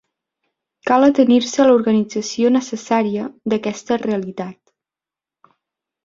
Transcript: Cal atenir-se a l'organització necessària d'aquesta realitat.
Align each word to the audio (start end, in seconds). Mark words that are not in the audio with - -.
Cal 0.91 1.03
atenir-se 1.07 1.59
a 1.63 1.67
l'organització 1.67 2.51
necessària 2.55 3.27
d'aquesta 3.53 3.99
realitat. 4.05 4.59